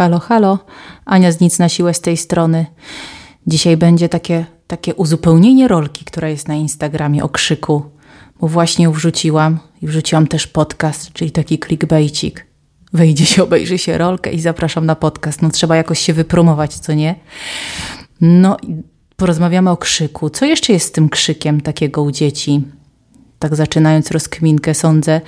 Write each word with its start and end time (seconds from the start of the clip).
Halo, 0.00 0.18
halo. 0.18 0.58
Ania 1.04 1.32
z 1.32 1.40
Nic 1.40 1.58
na 1.58 1.68
siłę 1.68 1.94
z 1.94 2.00
tej 2.00 2.16
strony. 2.16 2.66
Dzisiaj 3.46 3.76
będzie 3.76 4.08
takie, 4.08 4.46
takie 4.66 4.94
uzupełnienie 4.94 5.68
rolki, 5.68 6.04
która 6.04 6.28
jest 6.28 6.48
na 6.48 6.54
Instagramie 6.54 7.24
o 7.24 7.28
krzyku, 7.28 7.82
bo 8.40 8.48
właśnie 8.48 8.90
wrzuciłam 8.90 9.58
i 9.82 9.86
wrzuciłam 9.86 10.26
też 10.26 10.46
podcast, 10.46 11.12
czyli 11.12 11.30
taki 11.30 11.58
clickbaicik. 11.58 12.46
Wejdzie 12.92 13.26
się, 13.26 13.42
obejrzy 13.42 13.78
się 13.78 13.98
rolkę 13.98 14.32
i 14.32 14.40
zapraszam 14.40 14.86
na 14.86 14.94
podcast. 14.96 15.42
No 15.42 15.50
trzeba 15.50 15.76
jakoś 15.76 15.98
się 15.98 16.12
wypromować, 16.12 16.74
co 16.74 16.92
nie? 16.92 17.14
No, 18.20 18.56
porozmawiamy 19.16 19.70
o 19.70 19.76
krzyku. 19.76 20.30
Co 20.30 20.44
jeszcze 20.44 20.72
jest 20.72 20.86
z 20.86 20.92
tym 20.92 21.08
krzykiem 21.08 21.60
takiego 21.60 22.02
u 22.02 22.10
dzieci? 22.10 22.62
Tak 23.40 23.56
zaczynając 23.56 24.10
rozkminkę, 24.10 24.74
sądzę, 24.74 25.20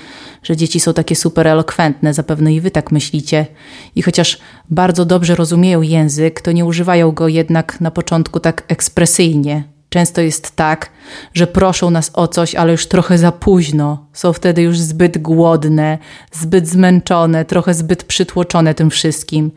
że 0.43 0.57
dzieci 0.57 0.81
są 0.81 0.95
takie 0.95 1.17
super 1.17 1.47
elokwentne, 1.47 2.15
zapewne 2.15 2.55
i 2.55 2.61
wy 2.61 2.71
tak 2.71 2.93
myślicie. 2.93 3.47
I 3.95 4.03
chociaż 4.03 4.39
bardzo 4.71 5.05
dobrze 5.05 5.35
rozumieją 5.35 5.83
język, 5.83 6.41
to 6.41 6.53
nie 6.53 6.65
używają 6.65 7.13
go 7.13 7.29
jednak 7.29 7.81
na 7.81 7.91
początku 7.91 8.41
tak 8.41 8.65
ekspresyjnie. 8.69 9.65
Często 9.89 10.21
jest 10.21 10.57
tak, 10.57 10.91
że 11.35 11.47
proszą 11.47 11.91
nas 11.91 12.11
o 12.15 12.29
coś, 12.29 12.55
ale 12.55 12.73
już 12.73 12.87
trochę 12.87 13.19
za 13.19 13.33
późno. 13.33 14.07
Są 14.13 14.33
wtedy 14.33 14.63
już 14.63 14.79
zbyt 14.79 15.19
głodne, 15.19 15.99
zbyt 16.33 16.69
zmęczone, 16.69 17.45
trochę 17.45 17.75
zbyt 17.75 18.05
przytłoczone 18.05 18.75
tym 18.75 18.91
wszystkim. 18.91 19.51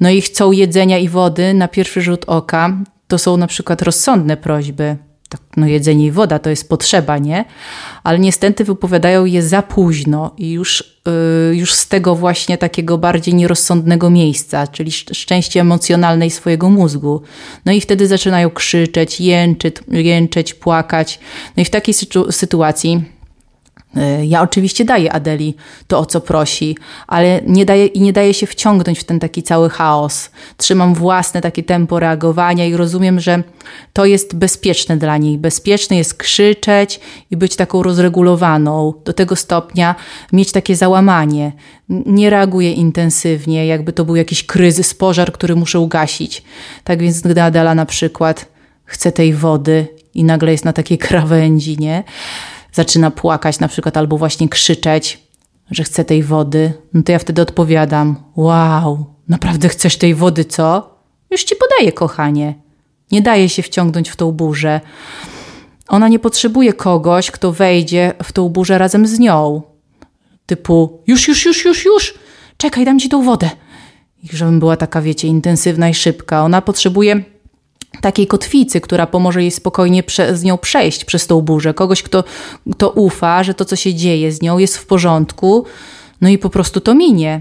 No 0.00 0.10
i 0.10 0.20
chcą 0.20 0.52
jedzenia 0.52 0.98
i 0.98 1.08
wody 1.08 1.54
na 1.54 1.68
pierwszy 1.68 2.02
rzut 2.02 2.24
oka. 2.26 2.76
To 3.08 3.18
są 3.18 3.36
na 3.36 3.46
przykład 3.46 3.82
rozsądne 3.82 4.36
prośby 4.36 4.96
no 5.56 5.66
jedzenie 5.66 6.06
i 6.06 6.10
woda 6.10 6.38
to 6.38 6.50
jest 6.50 6.68
potrzeba, 6.68 7.18
nie? 7.18 7.44
Ale 8.04 8.18
niestety 8.18 8.64
wypowiadają 8.64 9.24
je 9.24 9.42
za 9.42 9.62
późno 9.62 10.34
i 10.38 10.50
już, 10.50 10.98
yy, 11.50 11.56
już 11.56 11.74
z 11.74 11.88
tego 11.88 12.14
właśnie 12.14 12.58
takiego 12.58 12.98
bardziej 12.98 13.34
nierozsądnego 13.34 14.10
miejsca, 14.10 14.66
czyli 14.66 14.92
szczęście 14.92 15.60
emocjonalnej 15.60 16.30
swojego 16.30 16.70
mózgu. 16.70 17.22
No 17.64 17.72
i 17.72 17.80
wtedy 17.80 18.06
zaczynają 18.06 18.50
krzyczeć, 18.50 19.20
jęczyć, 19.20 19.76
jęczeć, 19.88 20.54
płakać. 20.54 21.20
No 21.56 21.60
i 21.60 21.64
w 21.64 21.70
takiej 21.70 21.94
sytuacji 22.30 23.04
ja 24.22 24.42
oczywiście 24.42 24.84
daję 24.84 25.12
Adeli 25.12 25.54
to, 25.86 25.98
o 25.98 26.06
co 26.06 26.20
prosi, 26.20 26.76
ale 27.06 27.40
nie 27.46 27.64
daję, 27.64 27.86
i 27.86 28.00
nie 28.00 28.12
daję 28.12 28.34
się 28.34 28.46
wciągnąć 28.46 28.98
w 28.98 29.04
ten 29.04 29.20
taki 29.20 29.42
cały 29.42 29.70
chaos. 29.70 30.30
Trzymam 30.56 30.94
własne 30.94 31.40
takie 31.40 31.62
tempo 31.62 32.00
reagowania 32.00 32.66
i 32.66 32.76
rozumiem, 32.76 33.20
że 33.20 33.42
to 33.92 34.04
jest 34.04 34.36
bezpieczne 34.36 34.96
dla 34.96 35.16
niej. 35.16 35.38
Bezpieczne 35.38 35.96
jest 35.96 36.14
krzyczeć 36.14 37.00
i 37.30 37.36
być 37.36 37.56
taką 37.56 37.82
rozregulowaną, 37.82 38.92
do 39.04 39.12
tego 39.12 39.36
stopnia 39.36 39.94
mieć 40.32 40.52
takie 40.52 40.76
załamanie. 40.76 41.52
Nie 41.88 42.30
reaguję 42.30 42.72
intensywnie, 42.72 43.66
jakby 43.66 43.92
to 43.92 44.04
był 44.04 44.16
jakiś 44.16 44.46
kryzys, 44.46 44.94
pożar, 44.94 45.32
który 45.32 45.56
muszę 45.56 45.80
ugasić. 45.80 46.42
Tak 46.84 46.98
więc, 47.02 47.20
gdy 47.20 47.42
Adela 47.42 47.74
na 47.74 47.86
przykład 47.86 48.46
chce 48.84 49.12
tej 49.12 49.34
wody 49.34 49.86
i 50.14 50.24
nagle 50.24 50.52
jest 50.52 50.64
na 50.64 50.72
takiej 50.72 50.98
krawędzi, 50.98 51.76
nie? 51.78 52.04
Zaczyna 52.74 53.10
płakać 53.10 53.60
na 53.60 53.68
przykład 53.68 53.96
albo 53.96 54.18
właśnie 54.18 54.48
krzyczeć, 54.48 55.18
że 55.70 55.84
chce 55.84 56.04
tej 56.04 56.22
wody, 56.22 56.72
no 56.94 57.02
to 57.02 57.12
ja 57.12 57.18
wtedy 57.18 57.42
odpowiadam: 57.42 58.16
Wow, 58.36 59.06
naprawdę 59.28 59.68
chcesz 59.68 59.96
tej 59.96 60.14
wody, 60.14 60.44
co? 60.44 60.94
Już 61.30 61.44
ci 61.44 61.54
podaję, 61.56 61.92
kochanie. 61.92 62.54
Nie 63.10 63.22
daje 63.22 63.48
się 63.48 63.62
wciągnąć 63.62 64.10
w 64.10 64.16
tą 64.16 64.32
burzę. 64.32 64.80
Ona 65.88 66.08
nie 66.08 66.18
potrzebuje 66.18 66.72
kogoś, 66.72 67.30
kto 67.30 67.52
wejdzie 67.52 68.12
w 68.22 68.32
tą 68.32 68.48
burzę 68.48 68.78
razem 68.78 69.06
z 69.06 69.18
nią. 69.18 69.62
Typu: 70.46 71.02
Już, 71.06 71.28
już, 71.28 71.44
już, 71.44 71.64
już, 71.64 71.84
już, 71.84 72.14
czekaj, 72.56 72.84
dam 72.84 72.98
ci 72.98 73.08
tą 73.08 73.22
wodę. 73.22 73.50
I 74.22 74.36
żebym 74.36 74.58
była 74.58 74.76
taka, 74.76 75.02
wiecie, 75.02 75.28
intensywna 75.28 75.88
i 75.88 75.94
szybka. 75.94 76.42
Ona 76.42 76.62
potrzebuje 76.62 77.24
takiej 78.00 78.26
kotwicy, 78.26 78.80
która 78.80 79.06
pomoże 79.06 79.42
jej 79.42 79.50
spokojnie 79.50 80.02
z 80.32 80.42
nią 80.42 80.58
przejść 80.58 81.04
przez 81.04 81.26
tą 81.26 81.40
burzę. 81.40 81.74
Kogoś, 81.74 82.02
kto, 82.02 82.24
kto 82.72 82.90
ufa, 82.90 83.44
że 83.44 83.54
to, 83.54 83.64
co 83.64 83.76
się 83.76 83.94
dzieje 83.94 84.32
z 84.32 84.42
nią, 84.42 84.58
jest 84.58 84.78
w 84.78 84.86
porządku, 84.86 85.64
no 86.20 86.28
i 86.28 86.38
po 86.38 86.50
prostu 86.50 86.80
to 86.80 86.94
minie. 86.94 87.40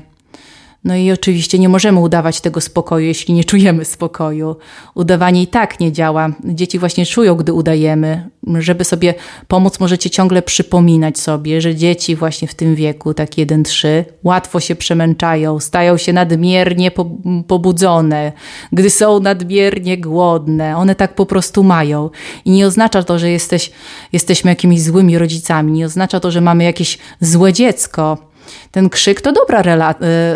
No 0.85 0.95
i 0.95 1.11
oczywiście 1.11 1.59
nie 1.59 1.69
możemy 1.69 1.99
udawać 1.99 2.41
tego 2.41 2.61
spokoju, 2.61 3.05
jeśli 3.05 3.33
nie 3.33 3.43
czujemy 3.43 3.85
spokoju. 3.85 4.55
Udawanie 4.95 5.41
i 5.41 5.47
tak 5.47 5.79
nie 5.79 5.91
działa. 5.91 6.29
Dzieci 6.43 6.79
właśnie 6.79 7.05
czują, 7.05 7.35
gdy 7.35 7.53
udajemy. 7.53 8.29
Żeby 8.59 8.83
sobie 8.83 9.13
pomóc, 9.47 9.79
możecie 9.79 10.09
ciągle 10.09 10.41
przypominać 10.41 11.19
sobie, 11.19 11.61
że 11.61 11.75
dzieci 11.75 12.15
właśnie 12.15 12.47
w 12.47 12.55
tym 12.55 12.75
wieku, 12.75 13.13
tak 13.13 13.31
1-3, 13.31 13.87
łatwo 14.23 14.59
się 14.59 14.75
przemęczają, 14.75 15.59
stają 15.59 15.97
się 15.97 16.13
nadmiernie 16.13 16.91
pobudzone, 17.47 18.31
gdy 18.71 18.89
są 18.89 19.19
nadmiernie 19.19 19.97
głodne. 19.97 20.77
One 20.77 20.95
tak 20.95 21.15
po 21.15 21.25
prostu 21.25 21.63
mają. 21.63 22.09
I 22.45 22.51
nie 22.51 22.67
oznacza 22.67 23.03
to, 23.03 23.19
że 23.19 23.29
jesteś, 23.29 23.71
jesteśmy 24.13 24.51
jakimiś 24.51 24.81
złymi 24.81 25.17
rodzicami, 25.17 25.71
nie 25.71 25.85
oznacza 25.85 26.19
to, 26.19 26.31
że 26.31 26.41
mamy 26.41 26.63
jakieś 26.63 26.97
złe 27.21 27.53
dziecko 27.53 28.32
ten 28.71 28.89
krzyk 28.89 29.21
to 29.21 29.31
dobra 29.31 29.61
rela 29.61 29.91
e, 29.91 29.95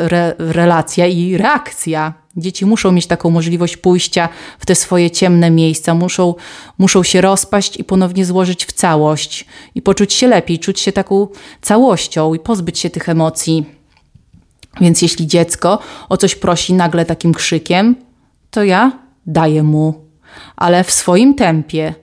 re 0.09 0.35
relacja 0.37 1.07
i 1.07 1.37
reakcja. 1.37 2.13
Dzieci 2.37 2.65
muszą 2.65 2.91
mieć 2.91 3.07
taką 3.07 3.29
możliwość 3.29 3.77
pójścia 3.77 4.29
w 4.59 4.65
te 4.65 4.75
swoje 4.75 5.11
ciemne 5.11 5.51
miejsca, 5.51 5.93
muszą, 5.93 6.35
muszą 6.77 7.03
się 7.03 7.21
rozpaść 7.21 7.77
i 7.77 7.83
ponownie 7.83 8.25
złożyć 8.25 8.65
w 8.65 8.71
całość 8.71 9.45
i 9.75 9.81
poczuć 9.81 10.13
się 10.13 10.27
lepiej, 10.27 10.59
czuć 10.59 10.79
się 10.79 10.91
taką 10.91 11.27
całością 11.61 12.33
i 12.33 12.39
pozbyć 12.39 12.79
się 12.79 12.89
tych 12.89 13.09
emocji. 13.09 13.65
Więc 14.81 15.01
jeśli 15.01 15.27
dziecko 15.27 15.79
o 16.09 16.17
coś 16.17 16.35
prosi 16.35 16.73
nagle 16.73 17.05
takim 17.05 17.33
krzykiem, 17.33 17.95
to 18.51 18.63
ja 18.63 18.91
daję 19.25 19.63
mu, 19.63 20.05
ale 20.55 20.83
w 20.83 20.91
swoim 20.91 21.35
tempie. 21.35 21.93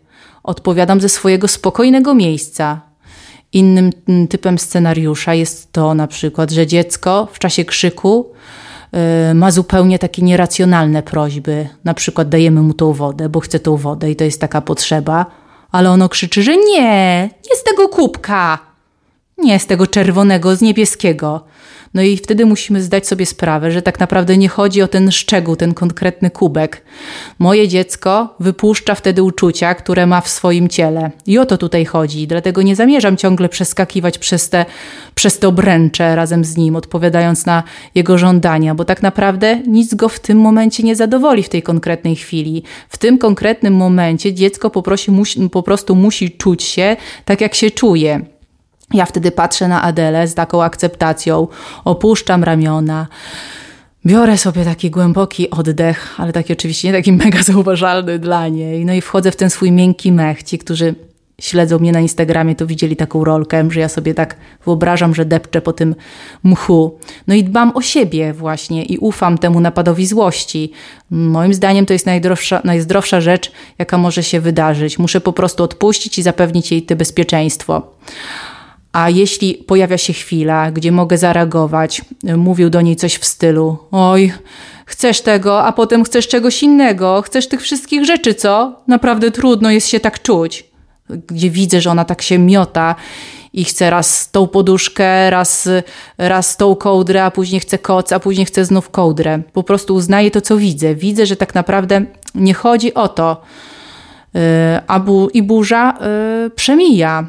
Odpowiadam 0.42 1.00
ze 1.00 1.08
swojego 1.08 1.48
spokojnego 1.48 2.14
miejsca, 2.14 2.80
Innym 3.54 3.90
typem 4.28 4.58
scenariusza 4.58 5.34
jest 5.34 5.72
to 5.72 5.94
na 5.94 6.06
przykład, 6.06 6.50
że 6.50 6.66
dziecko 6.66 7.28
w 7.32 7.38
czasie 7.38 7.64
krzyku 7.64 8.32
y, 9.30 9.34
ma 9.34 9.50
zupełnie 9.50 9.98
takie 9.98 10.22
nieracjonalne 10.22 11.02
prośby. 11.02 11.68
Na 11.84 11.94
przykład 11.94 12.28
dajemy 12.28 12.62
mu 12.62 12.74
tą 12.74 12.92
wodę, 12.92 13.28
bo 13.28 13.40
chce 13.40 13.60
tą 13.60 13.76
wodę 13.76 14.10
i 14.10 14.16
to 14.16 14.24
jest 14.24 14.40
taka 14.40 14.60
potrzeba, 14.60 15.26
ale 15.72 15.90
ono 15.90 16.08
krzyczy, 16.08 16.42
że 16.42 16.56
nie, 16.56 17.22
nie 17.50 17.56
z 17.56 17.64
tego 17.64 17.88
kubka, 17.88 18.58
nie 19.38 19.58
z 19.58 19.66
tego 19.66 19.86
czerwonego, 19.86 20.56
z 20.56 20.60
niebieskiego. 20.60 21.44
No 21.94 22.02
i 22.02 22.16
wtedy 22.16 22.46
musimy 22.46 22.82
zdać 22.82 23.06
sobie 23.06 23.26
sprawę, 23.26 23.70
że 23.70 23.82
tak 23.82 24.00
naprawdę 24.00 24.36
nie 24.36 24.48
chodzi 24.48 24.82
o 24.82 24.88
ten 24.88 25.10
szczegół, 25.10 25.56
ten 25.56 25.74
konkretny 25.74 26.30
kubek. 26.30 26.82
Moje 27.38 27.68
dziecko 27.68 28.34
wypuszcza 28.40 28.94
wtedy 28.94 29.22
uczucia, 29.22 29.74
które 29.74 30.06
ma 30.06 30.20
w 30.20 30.28
swoim 30.28 30.68
ciele. 30.68 31.10
I 31.26 31.38
o 31.38 31.46
to 31.46 31.58
tutaj 31.58 31.84
chodzi. 31.84 32.26
Dlatego 32.26 32.62
nie 32.62 32.76
zamierzam 32.76 33.16
ciągle 33.16 33.48
przeskakiwać 33.48 34.18
przez 34.18 34.50
te, 34.50 34.66
przez 35.14 35.38
te 35.38 35.48
obręcze 35.48 36.16
razem 36.16 36.44
z 36.44 36.56
nim, 36.56 36.76
odpowiadając 36.76 37.46
na 37.46 37.62
jego 37.94 38.18
żądania, 38.18 38.74
bo 38.74 38.84
tak 38.84 39.02
naprawdę 39.02 39.62
nic 39.66 39.94
go 39.94 40.08
w 40.08 40.20
tym 40.20 40.38
momencie 40.38 40.82
nie 40.82 40.96
zadowoli 40.96 41.42
w 41.42 41.48
tej 41.48 41.62
konkretnej 41.62 42.16
chwili. 42.16 42.62
W 42.88 42.98
tym 42.98 43.18
konkretnym 43.18 43.74
momencie 43.74 44.34
dziecko 44.34 44.70
musi, 45.08 45.48
po 45.50 45.62
prostu 45.62 45.94
musi 45.94 46.30
czuć 46.30 46.62
się 46.62 46.96
tak, 47.24 47.40
jak 47.40 47.54
się 47.54 47.70
czuje. 47.70 48.33
Ja 48.92 49.06
wtedy 49.06 49.30
patrzę 49.30 49.68
na 49.68 49.82
Adelę 49.82 50.28
z 50.28 50.34
taką 50.34 50.62
akceptacją, 50.62 51.48
opuszczam 51.84 52.44
ramiona, 52.44 53.06
biorę 54.06 54.38
sobie 54.38 54.64
taki 54.64 54.90
głęboki 54.90 55.50
oddech, 55.50 56.14
ale 56.20 56.32
taki 56.32 56.52
oczywiście 56.52 56.88
nie 56.88 56.94
taki 56.94 57.12
mega 57.24 57.42
zauważalny 57.42 58.18
dla 58.18 58.48
niej. 58.48 58.84
No 58.84 58.92
i 58.92 59.00
wchodzę 59.00 59.30
w 59.30 59.36
ten 59.36 59.50
swój 59.50 59.72
miękki 59.72 60.12
mech. 60.12 60.42
Ci, 60.42 60.58
którzy 60.58 60.94
śledzą 61.40 61.78
mnie 61.78 61.92
na 61.92 62.00
Instagramie, 62.00 62.54
to 62.54 62.66
widzieli 62.66 62.96
taką 62.96 63.24
rolkę, 63.24 63.70
że 63.70 63.80
ja 63.80 63.88
sobie 63.88 64.14
tak 64.14 64.36
wyobrażam, 64.64 65.14
że 65.14 65.24
depczę 65.24 65.60
po 65.60 65.72
tym 65.72 65.94
mchu. 66.42 66.98
No 67.26 67.34
i 67.34 67.44
dbam 67.44 67.76
o 67.76 67.82
siebie 67.82 68.32
właśnie 68.32 68.84
i 68.84 68.98
ufam 68.98 69.38
temu 69.38 69.60
napadowi 69.60 70.06
złości. 70.06 70.72
Moim 71.10 71.54
zdaniem 71.54 71.86
to 71.86 71.92
jest 71.92 72.06
najdroższa, 72.06 72.60
najzdrowsza 72.64 73.20
rzecz, 73.20 73.52
jaka 73.78 73.98
może 73.98 74.22
się 74.22 74.40
wydarzyć. 74.40 74.98
Muszę 74.98 75.20
po 75.20 75.32
prostu 75.32 75.64
odpuścić 75.64 76.18
i 76.18 76.22
zapewnić 76.22 76.72
jej 76.72 76.82
to 76.82 76.96
bezpieczeństwo. 76.96 77.82
A 78.94 79.10
jeśli 79.10 79.54
pojawia 79.54 79.98
się 79.98 80.12
chwila, 80.12 80.70
gdzie 80.70 80.92
mogę 80.92 81.18
zareagować, 81.18 82.02
mówił 82.36 82.70
do 82.70 82.80
niej 82.80 82.96
coś 82.96 83.14
w 83.14 83.24
stylu: 83.24 83.78
Oj, 83.90 84.32
chcesz 84.86 85.20
tego, 85.20 85.64
a 85.64 85.72
potem 85.72 86.04
chcesz 86.04 86.28
czegoś 86.28 86.62
innego, 86.62 87.22
chcesz 87.22 87.48
tych 87.48 87.62
wszystkich 87.62 88.04
rzeczy, 88.04 88.34
co? 88.34 88.82
Naprawdę 88.88 89.30
trudno 89.30 89.70
jest 89.70 89.88
się 89.88 90.00
tak 90.00 90.22
czuć. 90.22 90.64
Gdzie 91.26 91.50
widzę, 91.50 91.80
że 91.80 91.90
ona 91.90 92.04
tak 92.04 92.22
się 92.22 92.38
miota 92.38 92.94
i 93.52 93.64
chce 93.64 93.90
raz 93.90 94.30
tą 94.30 94.46
poduszkę, 94.46 95.30
raz, 95.30 95.68
raz 96.18 96.56
tą 96.56 96.76
kołdrę, 96.76 97.24
a 97.24 97.30
później 97.30 97.60
chce 97.60 97.78
koc, 97.78 98.12
a 98.12 98.20
później 98.20 98.46
chce 98.46 98.64
znów 98.64 98.90
kołdrę. 98.90 99.42
Po 99.52 99.62
prostu 99.62 99.94
uznaję 99.94 100.30
to, 100.30 100.40
co 100.40 100.56
widzę. 100.56 100.94
Widzę, 100.94 101.26
że 101.26 101.36
tak 101.36 101.54
naprawdę 101.54 102.04
nie 102.34 102.54
chodzi 102.54 102.94
o 102.94 103.08
to. 103.08 103.42
Yy, 104.34 104.40
a 104.86 105.00
bu 105.00 105.28
i 105.28 105.42
burza 105.42 105.98
yy, 106.44 106.50
przemija 106.50 107.26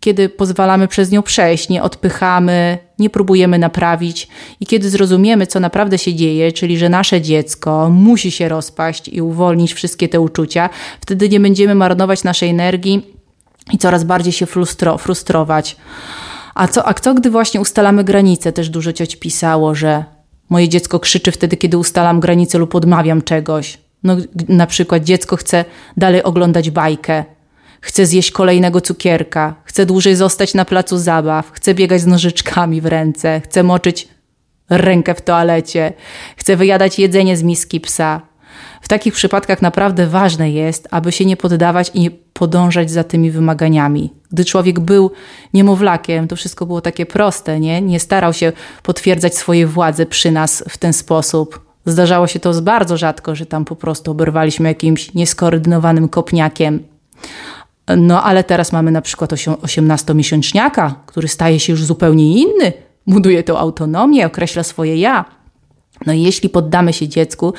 kiedy 0.00 0.28
pozwalamy 0.28 0.88
przez 0.88 1.10
nią 1.10 1.22
przejść, 1.22 1.68
nie 1.68 1.82
odpychamy, 1.82 2.78
nie 2.98 3.10
próbujemy 3.10 3.58
naprawić 3.58 4.28
i 4.60 4.66
kiedy 4.66 4.90
zrozumiemy, 4.90 5.46
co 5.46 5.60
naprawdę 5.60 5.98
się 5.98 6.14
dzieje, 6.14 6.52
czyli 6.52 6.78
że 6.78 6.88
nasze 6.88 7.20
dziecko 7.20 7.90
musi 7.90 8.30
się 8.30 8.48
rozpaść 8.48 9.08
i 9.08 9.22
uwolnić 9.22 9.74
wszystkie 9.74 10.08
te 10.08 10.20
uczucia, 10.20 10.70
wtedy 11.00 11.28
nie 11.28 11.40
będziemy 11.40 11.74
marnować 11.74 12.24
naszej 12.24 12.50
energii 12.50 13.06
i 13.72 13.78
coraz 13.78 14.04
bardziej 14.04 14.32
się 14.32 14.46
frustro, 14.46 14.98
frustrować. 14.98 15.76
A 16.54 16.68
co, 16.68 16.88
a 16.88 16.94
co, 16.94 17.14
gdy 17.14 17.30
właśnie 17.30 17.60
ustalamy 17.60 18.04
granice? 18.04 18.52
Też 18.52 18.68
dużo 18.68 18.92
cioć 18.92 19.16
pisało, 19.16 19.74
że 19.74 20.04
moje 20.50 20.68
dziecko 20.68 21.00
krzyczy 21.00 21.32
wtedy, 21.32 21.56
kiedy 21.56 21.78
ustalam 21.78 22.20
granice 22.20 22.58
lub 22.58 22.74
odmawiam 22.74 23.22
czegoś. 23.22 23.78
No, 24.02 24.16
na 24.48 24.66
przykład 24.66 25.04
dziecko 25.04 25.36
chce 25.36 25.64
dalej 25.96 26.22
oglądać 26.22 26.70
bajkę, 26.70 27.24
chce 27.86 28.06
zjeść 28.06 28.30
kolejnego 28.30 28.80
cukierka, 28.80 29.54
chce 29.64 29.86
dłużej 29.86 30.16
zostać 30.16 30.54
na 30.54 30.64
placu 30.64 30.98
zabaw, 30.98 31.50
chce 31.52 31.74
biegać 31.74 32.00
z 32.00 32.06
nożyczkami 32.06 32.80
w 32.80 32.86
ręce, 32.86 33.40
chce 33.44 33.62
moczyć 33.62 34.08
rękę 34.70 35.14
w 35.14 35.20
toalecie, 35.20 35.92
chce 36.36 36.56
wyjadać 36.56 36.98
jedzenie 36.98 37.36
z 37.36 37.42
miski 37.42 37.80
psa. 37.80 38.20
W 38.82 38.88
takich 38.88 39.14
przypadkach 39.14 39.62
naprawdę 39.62 40.06
ważne 40.06 40.50
jest, 40.50 40.88
aby 40.90 41.12
się 41.12 41.24
nie 41.24 41.36
poddawać 41.36 41.90
i 41.94 42.00
nie 42.00 42.10
podążać 42.10 42.90
za 42.90 43.04
tymi 43.04 43.30
wymaganiami. 43.30 44.12
Gdy 44.32 44.44
człowiek 44.44 44.80
był 44.80 45.10
niemowlakiem, 45.54 46.28
to 46.28 46.36
wszystko 46.36 46.66
było 46.66 46.80
takie 46.80 47.06
proste, 47.06 47.60
nie? 47.60 47.82
Nie 47.82 48.00
starał 48.00 48.32
się 48.32 48.52
potwierdzać 48.82 49.36
swojej 49.36 49.66
władzy 49.66 50.06
przy 50.06 50.30
nas 50.30 50.64
w 50.68 50.78
ten 50.78 50.92
sposób. 50.92 51.66
Zdarzało 51.84 52.26
się 52.26 52.40
to 52.40 52.62
bardzo 52.62 52.96
rzadko, 52.96 53.34
że 53.34 53.46
tam 53.46 53.64
po 53.64 53.76
prostu 53.76 54.10
oberwaliśmy 54.10 54.68
jakimś 54.68 55.14
nieskoordynowanym 55.14 56.08
kopniakiem. 56.08 56.96
No 57.96 58.22
ale 58.22 58.44
teraz 58.44 58.72
mamy 58.72 58.90
na 58.90 59.02
przykład 59.02 59.32
18-miesięczniaka, 59.32 60.94
który 61.06 61.28
staje 61.28 61.60
się 61.60 61.72
już 61.72 61.84
zupełnie 61.84 62.40
inny, 62.40 62.72
buduje 63.06 63.42
tą 63.42 63.58
autonomię, 63.58 64.26
określa 64.26 64.62
swoje 64.62 64.96
ja. 64.96 65.24
No 66.06 66.12
i 66.12 66.22
jeśli 66.22 66.48
poddamy 66.48 66.92
się 66.92 67.08
dziecku, 67.08 67.54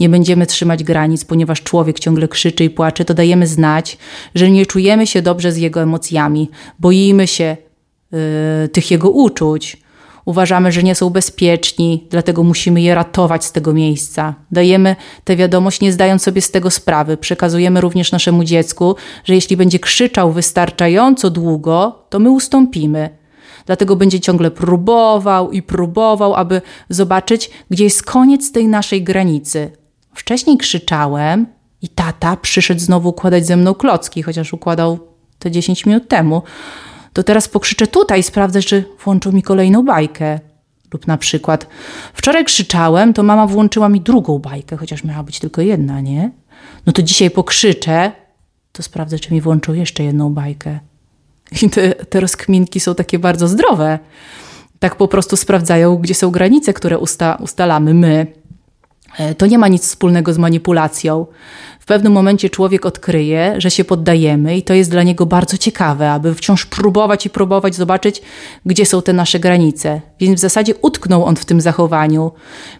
nie 0.00 0.08
będziemy 0.08 0.46
trzymać 0.46 0.84
granic, 0.84 1.24
ponieważ 1.24 1.62
człowiek 1.62 1.98
ciągle 1.98 2.28
krzyczy 2.28 2.64
i 2.64 2.70
płacze, 2.70 3.04
to 3.04 3.14
dajemy 3.14 3.46
znać, 3.46 3.98
że 4.34 4.50
nie 4.50 4.66
czujemy 4.66 5.06
się 5.06 5.22
dobrze 5.22 5.52
z 5.52 5.56
jego 5.56 5.82
emocjami, 5.82 6.50
boimy 6.78 7.26
się 7.26 7.56
yy, 8.12 8.18
tych 8.68 8.90
jego 8.90 9.10
uczuć. 9.10 9.76
Uważamy, 10.24 10.72
że 10.72 10.82
nie 10.82 10.94
są 10.94 11.10
bezpieczni, 11.10 12.06
dlatego 12.10 12.42
musimy 12.42 12.80
je 12.80 12.94
ratować 12.94 13.44
z 13.44 13.52
tego 13.52 13.72
miejsca. 13.72 14.34
Dajemy 14.52 14.96
tę 15.24 15.36
wiadomość, 15.36 15.80
nie 15.80 15.92
zdając 15.92 16.22
sobie 16.22 16.40
z 16.40 16.50
tego 16.50 16.70
sprawy. 16.70 17.16
Przekazujemy 17.16 17.80
również 17.80 18.12
naszemu 18.12 18.44
dziecku, 18.44 18.96
że 19.24 19.34
jeśli 19.34 19.56
będzie 19.56 19.78
krzyczał 19.78 20.32
wystarczająco 20.32 21.30
długo, 21.30 22.04
to 22.10 22.18
my 22.18 22.30
ustąpimy. 22.30 23.20
Dlatego 23.66 23.96
będzie 23.96 24.20
ciągle 24.20 24.50
próbował 24.50 25.50
i 25.50 25.62
próbował, 25.62 26.34
aby 26.34 26.62
zobaczyć, 26.88 27.50
gdzie 27.70 27.84
jest 27.84 28.02
koniec 28.02 28.52
tej 28.52 28.68
naszej 28.68 29.02
granicy. 29.02 29.70
Wcześniej 30.14 30.58
krzyczałem 30.58 31.46
i 31.82 31.88
tata 31.88 32.36
przyszedł 32.36 32.80
znowu 32.80 33.08
układać 33.08 33.46
ze 33.46 33.56
mną 33.56 33.74
klocki, 33.74 34.22
chociaż 34.22 34.52
układał 34.52 34.98
te 35.38 35.50
10 35.50 35.86
minut 35.86 36.08
temu. 36.08 36.42
To 37.12 37.22
teraz 37.22 37.48
pokrzyczę 37.48 37.86
tutaj 37.86 38.20
i 38.20 38.22
sprawdzę, 38.22 38.62
czy 38.62 38.84
włączył 39.04 39.32
mi 39.32 39.42
kolejną 39.42 39.84
bajkę. 39.84 40.40
Lub 40.92 41.06
na 41.06 41.18
przykład, 41.18 41.66
wczoraj 42.14 42.44
krzyczałem, 42.44 43.12
to 43.12 43.22
mama 43.22 43.46
włączyła 43.46 43.88
mi 43.88 44.00
drugą 44.00 44.38
bajkę, 44.38 44.76
chociaż 44.76 45.04
miała 45.04 45.22
być 45.22 45.38
tylko 45.38 45.62
jedna, 45.62 46.00
nie? 46.00 46.30
No 46.86 46.92
to 46.92 47.02
dzisiaj 47.02 47.30
pokrzyczę, 47.30 48.12
to 48.72 48.82
sprawdzę, 48.82 49.18
czy 49.18 49.34
mi 49.34 49.40
włączył 49.40 49.74
jeszcze 49.74 50.04
jedną 50.04 50.34
bajkę. 50.34 50.80
I 51.62 51.70
te, 51.70 51.94
te 51.94 52.20
rozkminki 52.20 52.80
są 52.80 52.94
takie 52.94 53.18
bardzo 53.18 53.48
zdrowe. 53.48 53.98
Tak 54.78 54.96
po 54.96 55.08
prostu 55.08 55.36
sprawdzają, 55.36 55.96
gdzie 55.96 56.14
są 56.14 56.30
granice, 56.30 56.72
które 56.72 56.98
usta, 56.98 57.38
ustalamy 57.40 57.94
my. 57.94 58.26
E, 59.18 59.34
to 59.34 59.46
nie 59.46 59.58
ma 59.58 59.68
nic 59.68 59.82
wspólnego 59.82 60.32
z 60.32 60.38
manipulacją. 60.38 61.26
W 61.80 61.86
pewnym 61.86 62.12
momencie 62.12 62.50
człowiek 62.50 62.86
odkryje, 62.86 63.54
że 63.58 63.70
się 63.70 63.84
poddajemy, 63.84 64.56
i 64.56 64.62
to 64.62 64.74
jest 64.74 64.90
dla 64.90 65.02
niego 65.02 65.26
bardzo 65.26 65.56
ciekawe, 65.58 66.10
aby 66.10 66.34
wciąż 66.34 66.66
próbować 66.66 67.26
i 67.26 67.30
próbować 67.30 67.74
zobaczyć, 67.74 68.22
gdzie 68.66 68.86
są 68.86 69.02
te 69.02 69.12
nasze 69.12 69.40
granice. 69.40 70.00
Więc 70.20 70.38
w 70.38 70.42
zasadzie 70.42 70.74
utknął 70.82 71.24
on 71.24 71.36
w 71.36 71.44
tym 71.44 71.60
zachowaniu. 71.60 72.32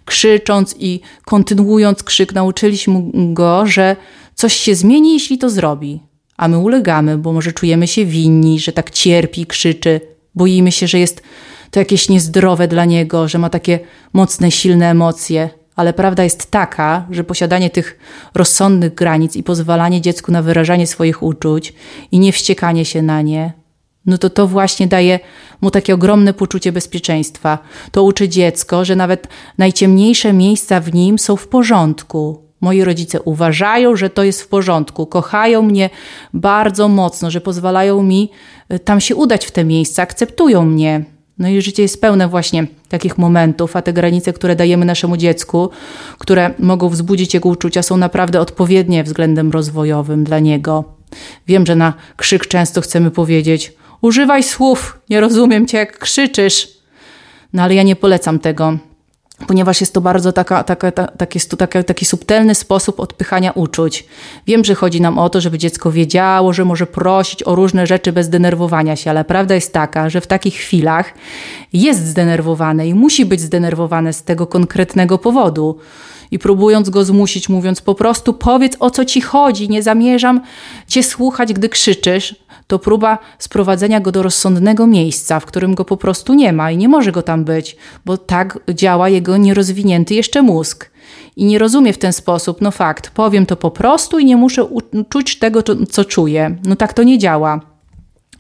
Krzycząc 0.05 0.75
i 0.79 1.01
kontynuując 1.25 2.03
krzyk, 2.03 2.33
nauczyliśmy 2.33 3.03
go, 3.15 3.67
że 3.67 3.97
coś 4.35 4.55
się 4.55 4.75
zmieni, 4.75 5.13
jeśli 5.13 5.39
to 5.39 5.51
zrobi 5.51 6.11
a 6.41 6.49
my 6.49 6.59
ulegamy, 6.59 7.19
bo 7.19 7.33
może 7.33 7.53
czujemy 7.53 7.87
się 7.87 8.05
winni, 8.05 8.61
że 8.61 8.73
tak 8.73 8.91
cierpi, 8.91 9.47
krzyczy, 9.47 10.01
boimy 10.35 10.73
się, 10.73 10.87
że 10.87 10.99
jest 10.99 11.23
to 11.71 11.79
jakieś 11.79 12.09
niezdrowe 12.09 12.69
dla 12.69 12.85
niego, 12.85 13.29
że 13.29 13.39
ma 13.39 13.51
takie 13.51 13.79
mocne, 14.13 14.51
silne 14.51 14.91
emocje. 14.91 15.51
Ale 15.81 15.93
prawda 15.93 16.25
jest 16.25 16.51
taka, 16.51 17.07
że 17.11 17.25
posiadanie 17.25 17.71
tych 17.71 17.99
rozsądnych 18.35 18.95
granic 18.95 19.37
i 19.37 19.43
pozwalanie 19.43 20.01
dziecku 20.01 20.33
na 20.33 20.43
wyrażanie 20.43 20.87
swoich 20.87 21.23
uczuć 21.23 21.73
i 22.13 22.19
nie 22.19 22.33
wściekanie 22.33 22.85
się 22.85 23.03
na 23.03 23.23
nie, 23.23 23.53
no 24.07 24.19
to 24.19 24.31
to 24.31 24.47
właśnie 24.47 24.87
daje 24.87 25.21
mu 25.61 25.71
takie 25.71 25.95
ogromne 25.95 26.35
poczucie 26.35 26.73
bezpieczeństwa. 26.73 27.59
To 27.93 28.03
uczy 28.03 28.29
dziecko, 28.29 28.85
że 28.85 28.97
nawet 28.97 29.29
najciemniejsze 29.59 30.33
miejsca 30.33 30.81
w 30.81 30.95
nim 30.95 31.19
są 31.19 31.37
w 31.37 31.49
porządku, 31.49 32.51
Moi 32.61 32.85
rodzice 32.85 33.23
uważają, 33.23 33.97
że 33.97 34.11
to 34.11 34.25
jest 34.25 34.43
w 34.43 34.49
porządku, 34.49 35.07
kochają 35.07 35.63
mnie 35.63 35.91
bardzo 36.35 36.89
mocno, 36.89 37.31
że 37.31 37.41
pozwalają 37.41 38.03
mi 38.03 38.31
y, 38.73 38.79
tam 38.79 39.01
się 39.01 39.17
udać 39.17 39.47
w 39.47 39.51
te 39.51 39.65
miejsca, 39.65 40.03
akceptują 40.03 40.65
mnie. 40.65 41.05
No 41.41 41.49
i 41.49 41.63
życie 41.63 41.83
jest 41.83 42.01
pełne 42.01 42.29
właśnie 42.29 42.67
takich 42.89 43.19
momentów, 43.19 43.77
a 43.77 43.83
te 43.83 43.93
granice, 43.93 44.33
które 44.33 44.57
dajemy 44.57 44.85
naszemu 44.85 45.17
dziecku, 45.17 45.71
które 46.19 46.55
mogą 46.59 46.89
wzbudzić 46.89 47.35
jego 47.35 47.49
uczucia, 47.49 47.83
są 47.83 47.97
naprawdę 47.97 48.41
odpowiednie 48.41 49.05
względem 49.05 49.51
rozwojowym 49.51 50.25
dla 50.25 50.39
niego. 50.39 50.85
Wiem, 51.47 51.67
że 51.67 51.77
na 51.77 51.95
krzyk 52.17 52.47
często 52.47 52.81
chcemy 52.81 53.11
powiedzieć: 53.11 53.73
Używaj 54.01 54.43
słów, 54.43 55.01
nie 55.11 55.21
rozumiem 55.21 55.67
cię, 55.67 55.79
jak 55.79 55.99
krzyczysz. 55.99 56.69
No 57.53 57.63
ale 57.63 57.75
ja 57.75 57.83
nie 57.83 57.97
polecam 57.97 58.39
tego 58.39 58.79
ponieważ 59.47 59.81
jest 59.81 59.95
to 59.95 60.01
bardzo 60.01 60.33
taka, 60.33 60.65
taka, 60.65 60.93
ta, 60.93 61.07
tak 61.07 61.35
jest 61.35 61.51
to 61.51 61.57
taka, 61.57 61.83
taki 61.83 62.05
subtelny 62.05 62.55
sposób 62.55 63.01
odpychania 63.01 63.53
uczuć. 63.53 64.07
Wiem, 64.47 64.65
że 64.65 64.75
chodzi 64.75 65.01
nam 65.01 65.19
o 65.19 65.31
to, 65.31 65.41
żeby 65.41 65.59
dziecko 65.59 65.93
wiedziało, 65.93 66.53
że 66.53 66.65
może 66.65 66.87
prosić 66.87 67.43
o 67.43 67.55
różne 67.55 67.87
rzeczy 67.87 68.13
bez 68.13 68.29
denerwowania 68.29 68.97
się, 68.97 69.11
ale 69.11 69.25
prawda 69.25 69.55
jest 69.55 69.73
taka, 69.73 70.11
że 70.11 70.21
w 70.21 70.27
takich 70.27 70.55
chwilach 70.55 71.15
jest 71.73 72.07
zdenerwowane 72.07 72.89
i 72.89 72.95
musi 72.95 73.25
być 73.25 73.41
zdenerwowane 73.41 74.13
z 74.13 74.23
tego 74.23 74.47
konkretnego 74.47 75.19
powodu 75.19 75.79
i 76.31 76.39
próbując 76.39 76.91
go 76.91 77.05
zmusić, 77.05 77.49
mówiąc 77.49 77.81
po 77.81 77.95
prostu 77.95 78.35
powiedz 78.35 78.77
o 78.81 78.91
co 78.91 79.05
ci 79.05 79.21
chodzi, 79.21 79.69
nie 79.69 79.83
zamierzam 79.83 80.41
cię 80.87 81.03
słuchać, 81.03 81.53
gdy 81.53 81.69
krzyczysz, 81.69 82.35
to 82.67 82.79
próba 82.79 83.19
sprowadzenia 83.39 84.01
go 84.01 84.13
do 84.13 84.23
rozsądnego 84.23 84.87
miejsca, 84.87 85.41
w 85.41 85.47
którym 85.47 85.75
go 85.75 85.85
po 85.85 85.97
prostu 85.97 86.35
nie 86.35 86.53
ma 86.53 86.71
i 86.71 86.77
nie 86.77 86.89
może 86.89 87.13
go 87.13 87.23
tam 87.23 87.45
być, 87.45 87.77
bo 88.05 88.17
tak 88.17 88.59
działa 88.75 89.09
jego 89.09 89.37
nierozwinięty 89.37 90.15
jeszcze 90.15 90.43
mózg. 90.43 90.91
I 91.37 91.45
nie 91.45 91.59
rozumie 91.59 91.93
w 91.93 91.99
ten 91.99 92.13
sposób, 92.13 92.61
no 92.61 92.71
fakt, 92.71 93.11
powiem 93.11 93.47
to 93.47 93.57
po 93.57 93.71
prostu 93.71 94.19
i 94.19 94.25
nie 94.25 94.37
muszę 94.37 94.67
czuć 95.09 95.39
tego, 95.39 95.63
co 95.91 96.05
czuję. 96.05 96.57
No 96.65 96.77
tak 96.77 96.93
to 96.93 97.03
nie 97.03 97.19
działa. 97.19 97.70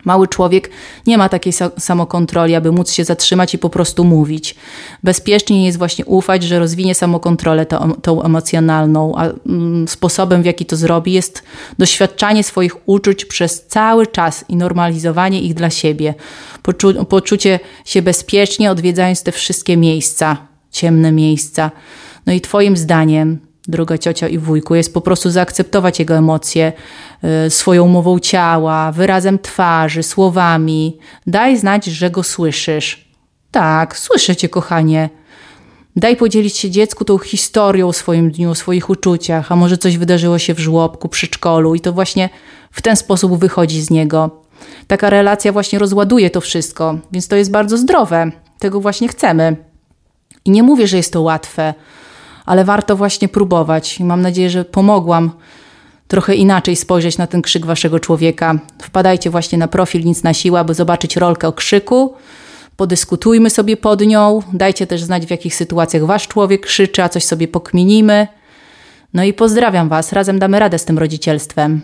Mały 0.04 0.28
człowiek 0.28 0.70
nie 1.06 1.18
ma 1.18 1.28
takiej 1.28 1.52
samokontroli, 1.78 2.54
aby 2.54 2.72
móc 2.72 2.92
się 2.92 3.04
zatrzymać 3.04 3.54
i 3.54 3.58
po 3.58 3.70
prostu 3.70 4.04
mówić. 4.04 4.54
Bezpiecznie 5.02 5.66
jest 5.66 5.78
właśnie 5.78 6.04
ufać, 6.04 6.42
że 6.42 6.58
rozwinie 6.58 6.94
samokontrolę 6.94 7.66
tą, 7.66 7.92
tą 8.02 8.22
emocjonalną, 8.22 9.12
a 9.16 9.24
mm, 9.46 9.88
sposobem, 9.88 10.42
w 10.42 10.46
jaki 10.46 10.66
to 10.66 10.76
zrobi, 10.76 11.12
jest 11.12 11.42
doświadczanie 11.78 12.44
swoich 12.44 12.88
uczuć 12.88 13.24
przez 13.24 13.66
cały 13.66 14.06
czas 14.06 14.44
i 14.48 14.56
normalizowanie 14.56 15.40
ich 15.40 15.54
dla 15.54 15.70
siebie. 15.70 16.14
Poczu 16.62 17.04
poczucie 17.04 17.60
się 17.84 18.02
bezpiecznie, 18.02 18.70
odwiedzając 18.70 19.22
te 19.22 19.32
wszystkie 19.32 19.76
miejsca, 19.76 20.36
ciemne 20.70 21.12
miejsca. 21.12 21.70
No 22.26 22.32
i 22.32 22.40
Twoim 22.40 22.76
zdaniem, 22.76 23.49
droga 23.70 23.98
ciocia 23.98 24.28
i 24.28 24.38
wujku, 24.38 24.74
jest 24.74 24.94
po 24.94 25.00
prostu 25.00 25.30
zaakceptować 25.30 25.98
jego 25.98 26.14
emocje, 26.14 26.72
y, 27.46 27.50
swoją 27.50 27.86
mową 27.86 28.18
ciała, 28.18 28.92
wyrazem 28.92 29.38
twarzy, 29.38 30.02
słowami. 30.02 30.98
Daj 31.26 31.58
znać, 31.58 31.84
że 31.84 32.10
go 32.10 32.22
słyszysz. 32.22 33.10
Tak, 33.50 33.98
słyszę 33.98 34.36
cię, 34.36 34.48
kochanie. 34.48 35.10
Daj 35.96 36.16
podzielić 36.16 36.56
się 36.56 36.70
dziecku 36.70 37.04
tą 37.04 37.18
historią 37.18 37.88
o 37.88 37.92
swoim 37.92 38.30
dniu, 38.30 38.50
o 38.50 38.54
swoich 38.54 38.90
uczuciach, 38.90 39.52
a 39.52 39.56
może 39.56 39.78
coś 39.78 39.98
wydarzyło 39.98 40.38
się 40.38 40.54
w 40.54 40.58
żłobku, 40.58 41.08
przedszkolu 41.08 41.74
i 41.74 41.80
to 41.80 41.92
właśnie 41.92 42.28
w 42.70 42.82
ten 42.82 42.96
sposób 42.96 43.38
wychodzi 43.38 43.82
z 43.82 43.90
niego. 43.90 44.30
Taka 44.86 45.10
relacja 45.10 45.52
właśnie 45.52 45.78
rozładuje 45.78 46.30
to 46.30 46.40
wszystko, 46.40 46.98
więc 47.12 47.28
to 47.28 47.36
jest 47.36 47.50
bardzo 47.50 47.78
zdrowe. 47.78 48.30
Tego 48.58 48.80
właśnie 48.80 49.08
chcemy. 49.08 49.56
I 50.44 50.50
nie 50.50 50.62
mówię, 50.62 50.86
że 50.86 50.96
jest 50.96 51.12
to 51.12 51.22
łatwe 51.22 51.74
ale 52.50 52.64
warto 52.64 52.96
właśnie 52.96 53.28
próbować. 53.28 54.00
I 54.00 54.04
mam 54.04 54.20
nadzieję, 54.20 54.50
że 54.50 54.64
pomogłam 54.64 55.30
trochę 56.08 56.34
inaczej 56.34 56.76
spojrzeć 56.76 57.18
na 57.18 57.26
ten 57.26 57.42
krzyk 57.42 57.66
waszego 57.66 58.00
człowieka. 58.00 58.58
Wpadajcie 58.82 59.30
właśnie 59.30 59.58
na 59.58 59.68
profil 59.68 60.04
Nic 60.04 60.22
na 60.22 60.34
Siłę, 60.34 60.60
aby 60.60 60.74
zobaczyć 60.74 61.16
rolkę 61.16 61.48
o 61.48 61.52
krzyku. 61.52 62.14
podyskutujmy 62.76 63.50
sobie 63.50 63.76
pod 63.76 64.00
nią, 64.00 64.40
dajcie 64.52 64.86
też 64.86 65.02
znać, 65.02 65.26
w 65.26 65.30
jakich 65.30 65.54
sytuacjach 65.54 66.04
wasz 66.04 66.28
człowiek 66.28 66.66
krzyczy, 66.66 67.02
a 67.02 67.08
coś 67.08 67.24
sobie 67.24 67.48
pokminimy. 67.48 68.28
No 69.14 69.24
i 69.24 69.32
pozdrawiam 69.32 69.88
was, 69.88 70.12
razem 70.12 70.38
damy 70.38 70.58
radę 70.58 70.78
z 70.78 70.84
tym 70.84 70.98
rodzicielstwem. 70.98 71.80